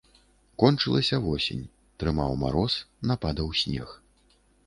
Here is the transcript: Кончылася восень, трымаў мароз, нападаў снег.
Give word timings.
Кончылася 0.61 1.19
восень, 1.25 1.61
трымаў 2.03 2.33
мароз, 2.45 2.79
нападаў 3.13 3.53
снег. 3.63 3.87